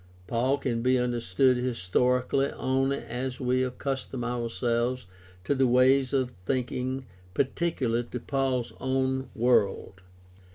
Paul 0.25 0.57
can 0.57 0.81
be 0.81 0.97
understood 0.97 1.57
historically 1.57 2.47
only 2.53 2.97
as 2.97 3.39
we 3.39 3.61
accustom 3.63 4.23
ourselves 4.23 5.05
to 5.43 5.53
the 5.53 5.67
ways 5.67 6.11
of 6.11 6.31
thinking 6.43 7.05
peculiar 7.35 8.01
to 8.01 8.19
Paul's 8.19 8.73
own 8.79 9.29
world. 9.35 10.01